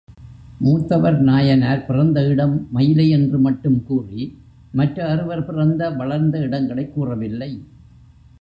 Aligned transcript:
மூத்தவர் 0.59 1.19
நாயனார் 1.19 1.85
பிறந்த 1.85 2.27
இடம் 2.27 2.67
மயிலையென்று 2.75 3.39
மட்டும் 3.39 3.83
கூறி 3.83 4.37
மற்ற 4.71 5.09
அறுவர் 5.09 5.45
பிறந்த, 5.45 5.89
வளர்ந்த 5.89 6.39
இடங்களைக் 6.39 6.93
கூறவில்லை. 6.93 7.63